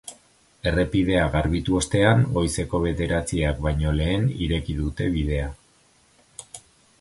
Errepidea 0.69 1.25
garbitu 1.35 1.75
ostean, 1.79 2.23
goizeko 2.37 2.79
bederatziak 2.85 3.61
baino 3.67 3.93
lehen 3.99 4.27
ireki 4.47 4.79
dute 4.81 5.11
bidea. 5.19 5.47